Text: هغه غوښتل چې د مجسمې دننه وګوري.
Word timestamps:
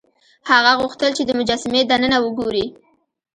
هغه 0.49 0.71
غوښتل 0.81 1.11
چې 1.17 1.23
د 1.25 1.31
مجسمې 1.39 1.81
دننه 1.89 2.17
وګوري. 2.25 2.65